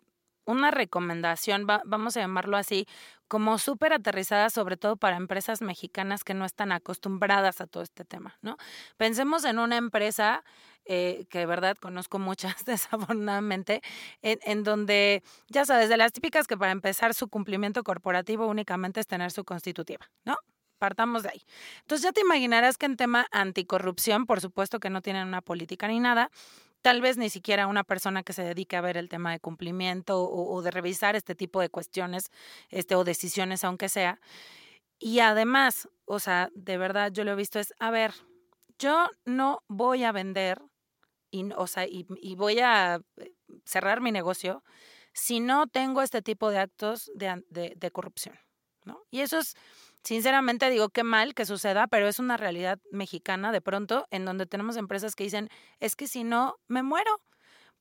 [0.44, 2.87] una recomendación, vamos a llamarlo así,
[3.28, 8.04] como súper aterrizada, sobre todo para empresas mexicanas que no están acostumbradas a todo este
[8.04, 8.57] tema, ¿no?
[8.96, 10.44] Pensemos en una empresa
[10.85, 13.80] eh, que de verdad conozco muchas desafortunadamente,
[14.22, 19.00] en, en, donde, ya sabes, de las típicas que para empezar su cumplimiento corporativo únicamente
[19.00, 20.37] es tener su constitutiva, ¿no?
[20.78, 21.42] Partamos de ahí.
[21.80, 25.88] Entonces ya te imaginarás que en tema anticorrupción, por supuesto que no tienen una política
[25.88, 26.30] ni nada,
[26.85, 30.23] tal vez ni siquiera una persona que se dedique a ver el tema de cumplimiento
[30.23, 32.31] o, de revisar este tipo de cuestiones
[32.68, 34.20] este, o decisiones, aunque sea.
[34.99, 38.12] Y además, o sea, de verdad yo lo he visto es, a ver,
[38.79, 40.61] yo no voy a vender
[41.31, 42.05] y, o sea, y,
[42.37, 43.33] voy a eh,
[43.64, 44.62] cerrar mi negocio
[45.14, 48.38] si no tengo este tipo de actos de, de corrupción.
[48.85, 49.01] ¿no?
[49.11, 49.57] Y eso es
[50.05, 54.47] sinceramente digo qué mal que suceda, pero es una realidad mexicana de pronto en donde
[54.47, 55.49] tenemos empresas que dicen,
[55.81, 57.21] es que si no, me muero.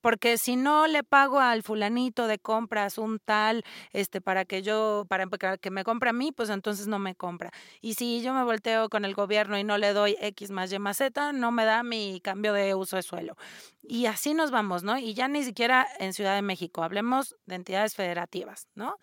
[0.01, 5.05] Porque si no le pago al fulanito de compras un tal, este, para que yo,
[5.07, 7.51] para que me compre a mí, pues entonces no me compra.
[7.79, 10.79] Y si yo me volteo con el gobierno y no le doy X más Y
[10.79, 13.37] más Z, no me da mi cambio de uso de suelo.
[13.81, 14.97] Y así nos vamos, ¿no?
[14.97, 18.97] Y ya ni siquiera en Ciudad de México, hablemos de entidades federativas, ¿no?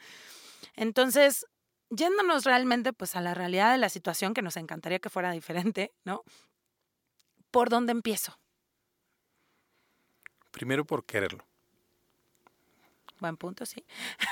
[0.76, 1.46] Entonces,
[1.90, 5.92] yéndonos realmente pues a la realidad de la situación, que nos encantaría que fuera diferente,
[6.04, 6.22] ¿no?
[7.50, 8.38] ¿Por dónde empiezo?
[10.50, 11.44] Primero por quererlo.
[13.18, 13.84] Buen punto, sí.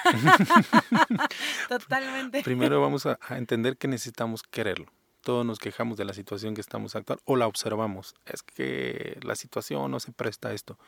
[1.69, 2.43] Totalmente.
[2.43, 4.87] Primero vamos a, entender que necesitamos quererlo.
[5.21, 8.15] Todos nos quejamos de la situación que estamos actual o la observamos.
[8.25, 10.79] Es que la situación no se presta a esto.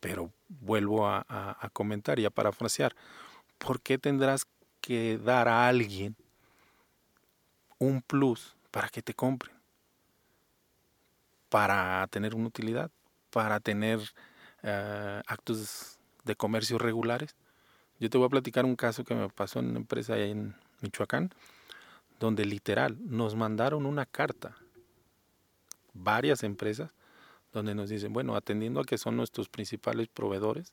[0.00, 2.96] Pero vuelvo a, a comentar y a parafrasear.
[3.58, 4.46] ¿Por qué tendrás
[4.80, 6.16] que dar a alguien
[7.78, 9.54] un plus para que te compren,
[11.48, 12.90] para tener una utilidad,
[13.30, 14.00] para tener
[14.62, 17.34] eh, actos de comercio regulares.
[18.00, 21.30] Yo te voy a platicar un caso que me pasó en una empresa en Michoacán,
[22.20, 24.56] donde literal nos mandaron una carta,
[25.94, 26.90] varias empresas,
[27.52, 30.72] donde nos dicen, bueno, atendiendo a que son nuestros principales proveedores,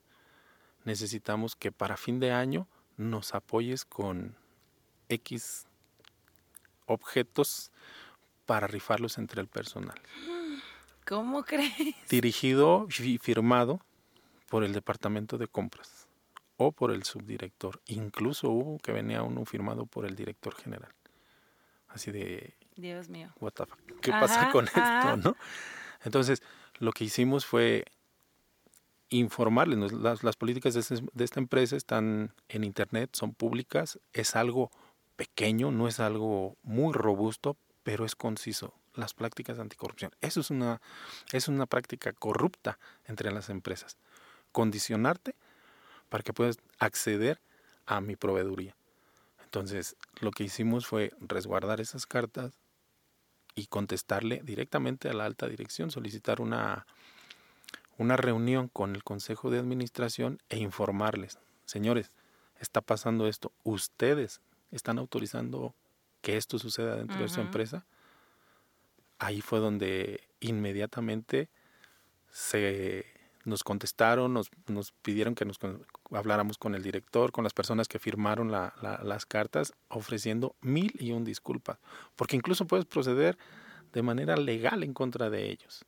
[0.84, 4.36] necesitamos que para fin de año nos apoyes con
[5.10, 5.68] X
[6.86, 7.72] objetos
[8.46, 10.00] para rifarlos entre el personal.
[11.06, 11.96] ¿Cómo crees?
[12.10, 13.80] Dirigido y firmado
[14.50, 16.08] por el departamento de compras
[16.58, 17.82] o por el subdirector.
[17.88, 20.92] Incluso hubo que venía uno firmado por el director general.
[21.88, 22.56] Así de...
[22.76, 23.32] Dios mío.
[23.40, 23.54] What
[24.02, 25.38] ¿Qué pasa con esto, no?
[26.04, 26.42] Entonces,
[26.80, 27.86] lo que hicimos fue
[29.20, 29.92] informarles.
[29.92, 34.72] Las, las políticas de, esta empresa están en Internet, son públicas, es algo
[35.16, 38.74] pequeño, no es algo muy robusto, pero es conciso.
[38.94, 40.12] Las prácticas anticorrupción.
[40.22, 40.82] Eso es una,
[41.34, 43.98] es una práctica corrupta entre las empresas.
[44.52, 45.36] Condicionarte
[46.10, 47.42] para que puedas acceder
[47.86, 48.76] a mi proveeduría.
[49.44, 52.54] Entonces, lo que hicimos fue resguardar esas cartas
[53.54, 56.86] y contestarle directamente a la alta dirección, solicitar una,
[57.98, 62.12] una reunión con el Consejo de Administración e informarles, señores,
[62.60, 65.74] está pasando esto, ustedes están autorizando
[66.22, 67.86] que esto suceda dentro de su empresa.
[69.20, 71.50] Ahí fue donde inmediatamente
[72.32, 73.06] se
[73.46, 75.60] nos contestaron, nos, nos pidieron que nos
[76.12, 81.24] habláramos con el director, con las personas que firmaron las cartas, ofreciendo mil y un
[81.24, 81.78] disculpas,
[82.16, 83.38] porque incluso puedes proceder
[83.94, 85.86] de manera legal en contra de ellos.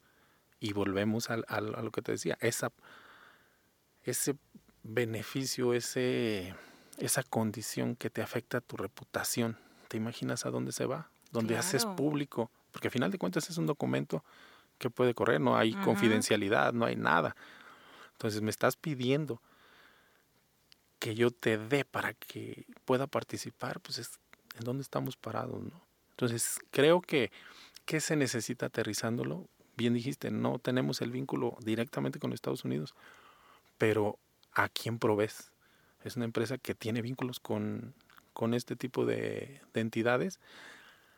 [0.60, 2.72] Y volvemos a, a, lo que te decía, esa,
[4.04, 4.36] ese
[4.84, 6.56] beneficio, ese,
[6.98, 9.58] esa condición que te afecta a tu reputación.
[9.88, 11.10] ¿Te imaginas a dónde se va?
[11.32, 14.24] Donde haces público, porque al final de cuentas es un documento
[14.78, 17.36] que puede correr, no hay confidencialidad, no hay nada.
[18.14, 19.42] Entonces me estás pidiendo
[21.00, 24.20] que yo te dé para que pueda participar, pues es
[24.58, 25.88] en dónde estamos parados, ¿no?
[26.12, 27.32] Entonces creo que,
[27.86, 29.48] ¿qué se necesita aterrizándolo?
[29.78, 32.96] Bien dijiste, no tenemos el vínculo directamente con Estados Unidos,
[33.78, 34.18] pero
[34.54, 35.52] ¿a quién provees?
[36.04, 37.94] Es una empresa que tiene vínculos con,
[38.34, 40.40] con este tipo de, entidades.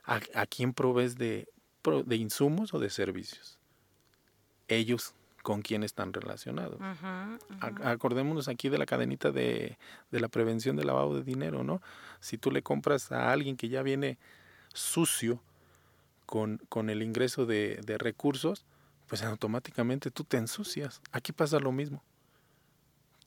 [0.04, 1.48] ¿A, quién provees de,
[2.06, 3.60] de insumos o de servicios?
[4.68, 6.80] Ellos con quién están relacionados.
[7.84, 9.78] Acordémonos aquí de la cadenita de,
[10.12, 11.82] la prevención del lavado de dinero, ¿no?
[12.20, 14.18] Si tú le compras a alguien que ya viene
[14.74, 15.42] sucio
[16.30, 18.64] con, con el ingreso de, de recursos,
[19.08, 21.02] pues automáticamente tú te ensucias.
[21.12, 22.04] Aquí pasa lo mismo.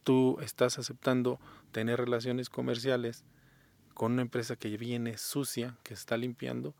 [0.05, 1.41] Tú estás aceptando
[1.73, 3.25] tener relaciones comerciales
[3.93, 6.77] con una empresa que viene sucia, que está limpiando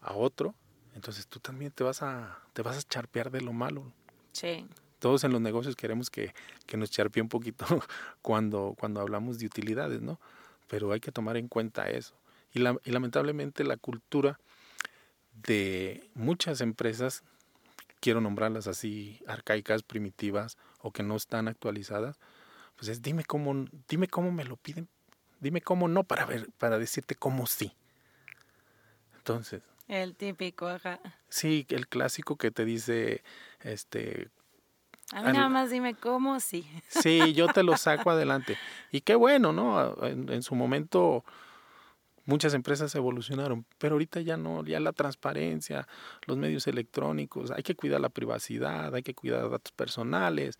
[0.00, 0.54] a otro,
[0.94, 3.92] entonces tú también te vas a, te vas a charpear de lo malo.
[4.32, 4.66] Sí.
[4.98, 6.32] Todos en los negocios queremos que,
[6.64, 7.66] que nos charpee un poquito
[8.22, 10.18] cuando, cuando hablamos de utilidades, ¿no?
[10.68, 12.14] Pero hay que tomar en cuenta eso.
[12.54, 14.40] Y, la, y lamentablemente la cultura
[15.46, 17.22] de muchas empresas,
[18.00, 22.18] quiero nombrarlas así, arcaicas, primitivas o que no están actualizadas,
[22.76, 24.88] pues es dime cómo, dime cómo me lo piden,
[25.40, 27.72] dime cómo no para ver, para decirte cómo sí.
[29.16, 29.62] Entonces.
[29.86, 31.00] El típico, ajá.
[31.28, 33.22] Sí, el clásico que te dice,
[33.60, 34.30] este...
[35.12, 36.64] A mí nada más dime cómo, sí.
[36.88, 38.56] Sí, yo te lo saco adelante.
[38.92, 40.06] Y qué bueno, ¿no?
[40.06, 41.24] En, su momento
[42.30, 45.86] muchas empresas evolucionaron, pero ahorita ya no, ya la transparencia,
[46.26, 50.58] los medios electrónicos, hay que cuidar la privacidad, hay que cuidar datos personales,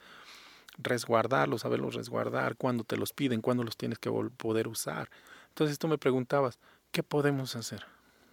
[0.78, 5.08] resguardarlos, saberlos resguardar, cuando te los piden, cuándo los tienes que poder usar.
[5.48, 6.58] Entonces tú me preguntabas,
[6.90, 7.86] ¿qué podemos hacer?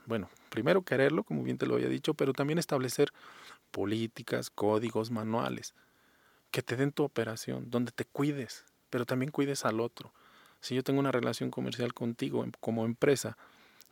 [0.07, 3.13] Bueno, primero quererlo, como bien te lo había dicho, pero también establecer
[3.71, 5.75] políticas, códigos, manuales
[6.49, 10.11] que te den tu operación, donde te cuides, pero también cuides al otro.
[10.61, 13.37] Si yo tengo una relación comercial contigo em, como empresa,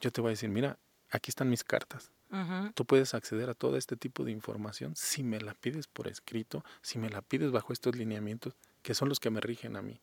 [0.01, 0.78] yo te voy a decir, mira,
[1.10, 2.12] aquí están mis cartas.
[2.73, 6.65] Tú puedes acceder a todo este tipo de información si me la pides por escrito,
[6.82, 10.01] si me la pides bajo estos lineamientos que son los que me rigen a mí.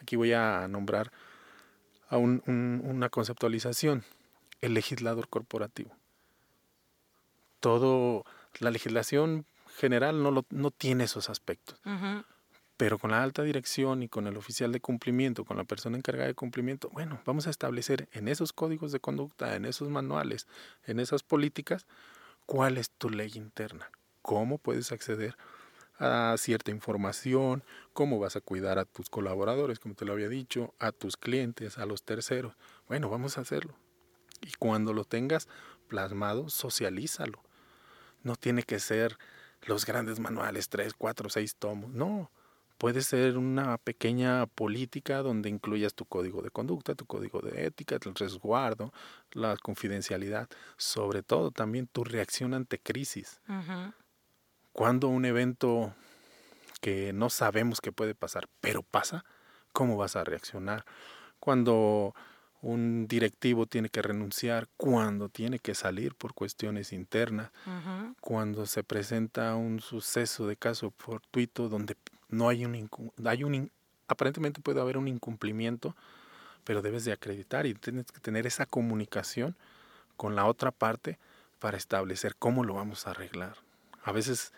[0.00, 1.12] Aquí voy a nombrar
[2.08, 4.02] a una conceptualización,
[4.60, 5.94] el legislador corporativo.
[7.60, 8.24] Todo
[8.58, 11.78] la legislación general no, lo, no tiene esos aspectos.
[12.76, 16.28] Pero con la alta dirección y con el oficial de cumplimiento, con la persona encargada
[16.28, 20.46] de cumplimiento, bueno, vamos a establecer en esos códigos de conducta, en esos manuales,
[20.84, 21.86] en esas políticas,
[22.46, 23.90] cuál es tu ley interna,
[24.22, 25.36] cómo puedes acceder
[25.98, 30.74] a cierta información, cómo vas a cuidar a tus colaboradores, como te lo había dicho,
[30.78, 32.56] a tus clientes, a los terceros.
[32.88, 33.74] Bueno, vamos a hacerlo.
[34.40, 35.46] Y cuando lo tengas
[35.88, 37.42] plasmado, socialízalo
[38.22, 39.18] no tiene que ser
[39.62, 41.90] los grandes manuales, tres, cuatro, seis tomos.
[41.92, 42.30] No,
[42.82, 47.94] puede ser una pequeña política donde incluyas tu código de conducta, tu código de ética,
[47.94, 48.92] el resguardo,
[49.30, 53.40] la confidencialidad, sobre todo también tu reacción ante crisis.
[54.72, 55.94] Cuando un evento
[56.80, 59.24] que no sabemos que puede pasar, pero pasa,
[59.72, 60.84] ¿cómo vas a reaccionar?
[61.38, 62.16] Cuando
[62.62, 67.52] un directivo tiene que renunciar cuando tiene que salir por cuestiones internas,
[68.20, 71.96] cuando se presenta un suceso de caso fortuito donde
[72.32, 72.90] no hay un,
[73.24, 73.70] hay un
[74.08, 75.94] aparentemente puede haber un incumplimiento,
[76.64, 79.56] pero debes de acreditar y tienes que tener esa comunicación
[80.16, 81.18] con la otra parte
[81.60, 83.56] para establecer cómo lo vamos a arreglar.
[84.02, 84.52] A veces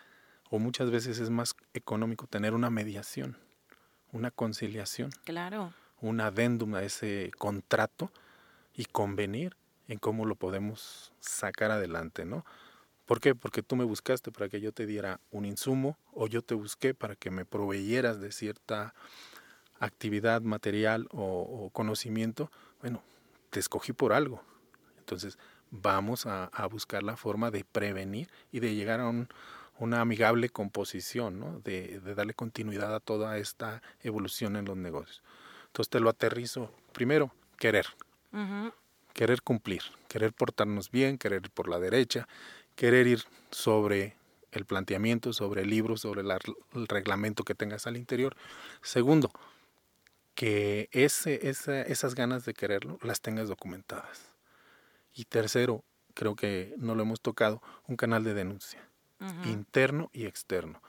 [0.49, 3.37] o muchas veces es más económico tener una mediación,
[4.11, 5.11] una conciliación.
[5.23, 8.11] Claro un adendum a ese contrato
[8.73, 9.55] y convenir
[9.87, 12.45] en cómo lo podemos sacar adelante, ¿no?
[13.05, 13.35] ¿Por qué?
[13.35, 16.93] Porque tú me buscaste para que yo te diera un insumo o yo te busqué
[16.93, 18.93] para que me proveyeras de cierta
[19.79, 22.51] actividad material o, conocimiento.
[22.81, 23.03] Bueno,
[23.51, 24.41] te escogí por algo.
[24.97, 25.37] Entonces,
[25.69, 29.11] vamos a, buscar la forma de prevenir y de llegar a
[29.77, 31.59] una amigable composición, ¿no?
[31.59, 35.21] de darle continuidad a toda esta evolución en los negocios.
[35.75, 36.71] Entonces te lo aterrizo.
[36.93, 37.85] Primero, querer.
[39.13, 42.29] Querer cumplir, querer portarnos bien, querer ir por la derecha,
[42.75, 44.15] querer ir sobre
[44.51, 48.35] el planteamiento, sobre el libro, sobre el reglamento que tengas al interior.
[48.81, 49.31] Segundo,
[50.33, 54.29] que ese, esas ganas de quererlo las tengas documentadas.
[55.13, 58.87] Y tercero, creo que no lo hemos tocado, un canal de denuncia,
[59.45, 60.81] interno y externo.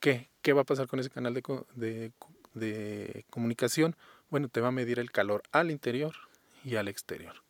[0.00, 0.28] ¿Qué?
[0.42, 1.42] ¿Qué va a pasar con ese canal de,
[1.74, 2.12] de,
[2.54, 3.96] de comunicación,
[4.30, 6.14] bueno, te va a medir el calor al interior
[6.64, 7.42] y al exterior,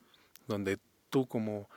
[0.47, 0.79] donde
[1.11, 1.69] tú como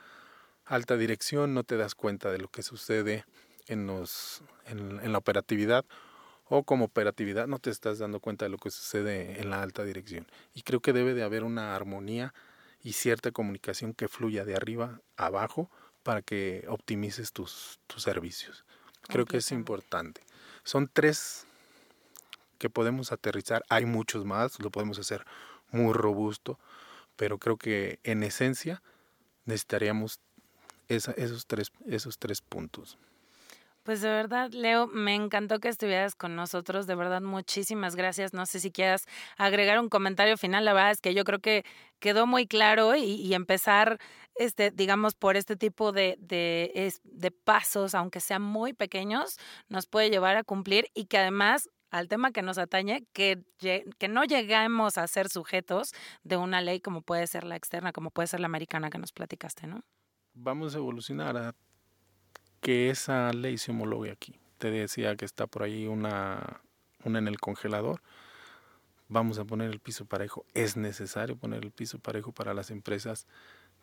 [0.68, 3.24] alta dirección no te das cuenta de lo que sucede
[3.66, 5.84] en, los, en, la operatividad
[6.48, 9.84] o como operatividad no te estás dando cuenta de lo que sucede en la alta
[9.84, 10.26] dirección.
[10.54, 12.32] Y creo que debe de haber una armonía
[12.82, 15.70] y cierta comunicación que fluya de arriba a abajo
[16.02, 18.64] para que optimices tus, tus servicios.
[19.08, 20.22] Creo que es importante.
[20.64, 21.46] Son tres
[22.58, 23.62] que podemos aterrizar.
[23.68, 25.24] Hay muchos más, lo podemos hacer
[25.70, 26.58] muy robusto,
[27.16, 28.82] pero creo que en esencia
[29.44, 30.20] necesitaríamos
[30.88, 32.98] esos, tres, esos tres puntos.
[33.88, 36.86] Pues de verdad, Leo, me encantó que estuvieras con nosotros.
[36.86, 38.34] De verdad, muchísimas gracias.
[38.34, 39.06] No sé si quieras
[39.38, 40.66] agregar un comentario final.
[40.66, 41.64] La verdad es que yo creo que
[41.98, 43.98] quedó muy claro y, empezar,
[44.34, 49.38] este, digamos, por este tipo de, de, de pasos, aunque sean muy pequeños,
[49.70, 54.08] nos puede llevar a cumplir y que además al tema que nos atañe, que, que
[54.08, 58.28] no lleguemos a ser sujetos de una ley como puede ser la externa, como puede
[58.28, 59.80] ser la americana que nos platicaste, ¿no?
[60.40, 61.54] Vamos a evolucionar a
[62.60, 64.38] que esa ley se homologue aquí.
[64.58, 66.60] Te decía que está por ahí una,
[67.02, 68.02] una en el congelador.
[69.08, 70.44] Vamos a poner el piso parejo.
[70.54, 73.26] Es necesario poner el piso parejo para las empresas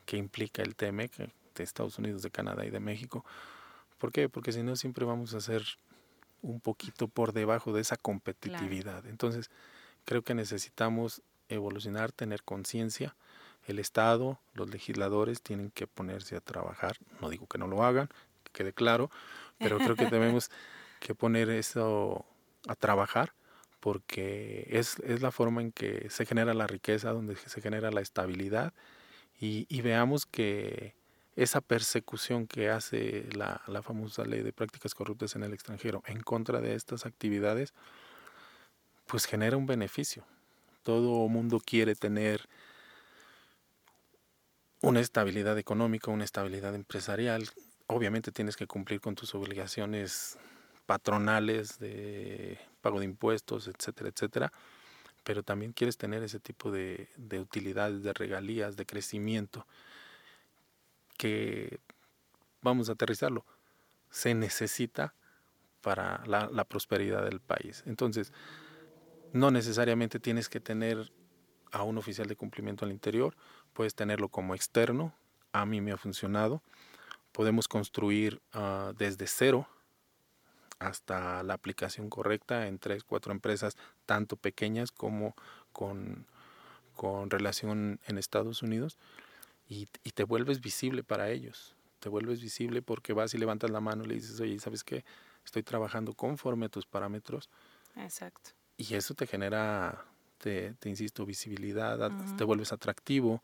[0.06, 3.26] que implica el TMEC de Estados Unidos, de Canadá y de México.
[3.98, 4.30] ¿Por qué?
[4.30, 5.64] Porque si no siempre vamos a ser
[6.42, 9.06] un poquito por debajo de esa competitividad.
[9.08, 9.50] Entonces,
[10.06, 13.16] creo que necesitamos evolucionar, tener conciencia.
[13.66, 16.98] El Estado, los legisladores tienen que ponerse a trabajar.
[17.22, 18.08] No digo que no lo hagan,
[18.44, 19.10] que quede claro,
[19.58, 20.52] pero creo que debemos
[21.00, 22.26] que poner eso
[22.68, 23.34] a trabajar
[23.80, 28.02] porque es, es la forma en que se genera la riqueza, donde se genera la
[28.02, 28.74] estabilidad
[29.40, 30.96] y, y veamos que
[31.36, 36.22] esa persecución que hace la, la, famosa ley de prácticas corruptas en el extranjero en
[36.22, 37.74] contra de estas actividades,
[39.06, 40.24] pues genera un beneficio.
[40.84, 42.48] Todo mundo quiere tener
[44.86, 47.50] una estabilidad económica, una estabilidad empresarial.
[47.88, 50.38] Obviamente tienes que cumplir con tus obligaciones
[50.86, 54.54] patronales de pago de impuestos, etcétera, etcétera.
[55.24, 59.66] Pero también quieres tener ese tipo de, de utilidades, de regalías, de crecimiento
[61.18, 61.80] que,
[62.62, 63.44] vamos a aterrizarlo,
[64.12, 65.16] se necesita
[65.82, 67.84] para la prosperidad del país.
[67.88, 68.32] Entonces,
[69.34, 71.12] no necesariamente tienes que tener
[71.72, 73.36] a un oficial de cumplimiento al interior,
[73.74, 75.14] puedes tenerlo como externo,
[75.52, 76.62] a mí me ha funcionado,
[77.32, 79.68] podemos construir ah, desde cero
[80.80, 85.36] hasta la aplicación correcta en tres, cuatro empresas, tanto pequeñas como
[85.72, 86.28] con,
[86.94, 88.98] con relación en Estados Unidos
[89.68, 91.76] y, te vuelves visible para ellos.
[92.00, 95.04] Te vuelves visible porque vas y levantas la mano y le dices, oye, ¿sabes qué?
[95.44, 97.50] Estoy trabajando conforme a tus parámetros.
[97.96, 98.52] Exacto.
[98.78, 100.06] Y eso te genera,
[100.46, 103.42] te, te insisto, visibilidad, te vuelves atractivo.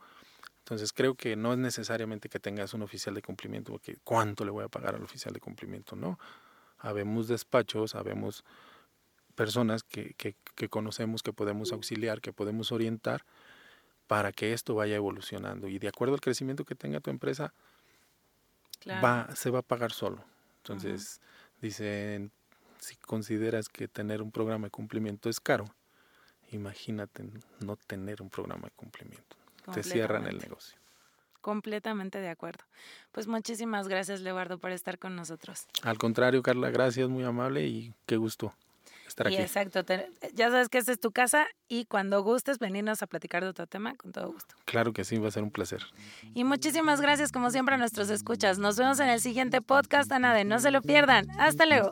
[0.59, 4.51] Entonces creo que no es necesariamente que tengas un oficial de cumplimiento, porque ¿cuánto le
[4.51, 5.95] voy a pagar al oficial de cumplimiento?
[5.95, 6.19] No.
[6.77, 8.43] Habemos despachos, habemos
[9.33, 13.25] personas que, que, que conocemos, que podemos auxiliar, que podemos orientar
[14.05, 15.69] para que esto vaya evolucionando.
[15.69, 17.51] Y de acuerdo al crecimiento que tenga tu empresa,
[19.03, 20.23] va, se va a pagar solo.
[20.57, 21.19] Entonces,
[21.63, 22.31] dicen,
[22.79, 25.65] si consideras que tener un programa de cumplimiento es caro,
[26.51, 27.23] imagínate
[27.59, 29.37] no tener un programa de cumplimiento.
[29.73, 30.77] Te cierran el negocio.
[31.41, 32.63] Completamente de acuerdo.
[33.11, 35.65] Pues muchísimas gracias, Leobardo, por estar con nosotros.
[35.81, 38.53] Al contrario, Carla, gracias, muy amable y qué gusto
[39.29, 39.83] exacto,
[40.33, 43.67] ya sabes que esta es tu casa y cuando gustes venirnos a platicar de otro
[43.67, 44.55] tema, con todo gusto.
[44.65, 45.83] Claro que sí, va a ser un placer.
[46.33, 48.59] Y muchísimas gracias como siempre a nuestros escuchas.
[48.59, 51.29] Nos vemos en el siguiente podcast, Anade, no se lo pierdan.
[51.39, 51.91] Hasta luego.